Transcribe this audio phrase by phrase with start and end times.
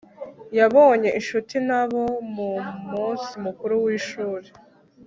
[0.57, 2.03] yabonye inshuti nabo
[2.33, 2.49] mu
[2.89, 4.49] munsi mukuru w'ishuri